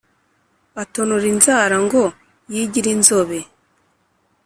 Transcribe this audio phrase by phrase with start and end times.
[0.81, 2.03] Atonora inzara ngo
[2.53, 3.39] yigire inzobe